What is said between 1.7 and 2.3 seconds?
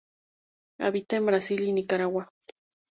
Nicaragua.